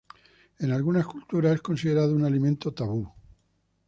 [0.57, 3.07] En algunas culturas es considerado un alimento tabú.